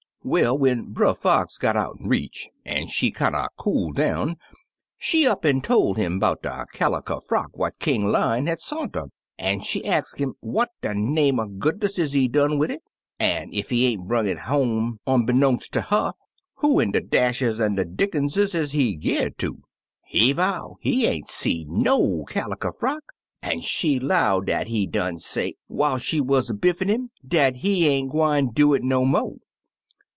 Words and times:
"Well, 0.23 0.55
when 0.55 0.93
Brer 0.93 1.15
Fox 1.15 1.57
got 1.57 1.75
out'n 1.75 2.07
reach, 2.07 2.47
an' 2.63 2.85
she'd 2.85 3.15
kinder 3.15 3.47
cooled 3.57 3.95
down, 3.95 4.37
she 4.99 5.25
up 5.25 5.43
an' 5.45 5.61
tol' 5.61 5.97
'im 5.97 6.19
bout 6.19 6.43
de 6.43 6.63
caliker 6.75 7.19
frock 7.27 7.57
what 7.57 7.79
King 7.79 8.05
Lion 8.05 8.45
had 8.45 8.59
sont 8.61 8.95
'er, 8.95 9.07
an' 9.39 9.61
she 9.61 9.83
ax 9.83 10.13
'im 10.19 10.35
what 10.39 10.69
de 10.81 10.93
name 10.93 11.39
er 11.39 11.47
goodness 11.47 11.97
is 11.97 12.13
he 12.13 12.27
done 12.27 12.59
wid 12.59 12.69
it, 12.69 12.83
an' 13.19 13.49
ef 13.51 13.69
he 13.71 13.87
ain't 13.87 14.07
brung 14.07 14.27
it 14.27 14.37
home 14.41 14.99
onbeknownst 15.07 15.71
ter 15.71 15.81
her, 15.81 16.13
who 16.57 16.79
in 16.79 16.91
de 16.91 17.01
dashes 17.01 17.59
an' 17.59 17.73
de 17.73 17.83
dickunses 17.83 18.53
is 18.53 18.73
he 18.73 18.95
gi' 18.95 19.13
it 19.15 19.39
to? 19.39 19.63
He 20.05 20.33
vow 20.33 20.75
he 20.81 21.07
ain't 21.07 21.29
seed 21.29 21.67
no 21.67 22.25
caliker 22.25 22.71
frock, 22.79 23.01
an' 23.41 23.61
she 23.61 23.99
'low 23.99 24.39
dat 24.41 24.67
he 24.67 24.85
done 24.85 25.17
say, 25.17 25.55
whiles 25.67 26.03
she 26.03 26.21
wuz 26.21 26.43
a 26.47 26.53
biffin' 26.53 26.91
'im, 26.91 27.09
dat 27.27 27.55
he 27.55 27.87
ain't 27.87 28.11
gwine 28.11 28.51
do 28.51 28.75
it 28.75 28.83
no 28.83 29.03
mo'. 29.03 29.39